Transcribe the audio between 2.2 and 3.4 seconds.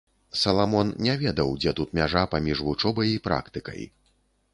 паміж вучобай і